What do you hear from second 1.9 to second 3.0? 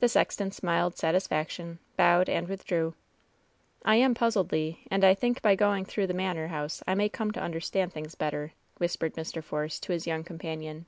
bowed and withdrew.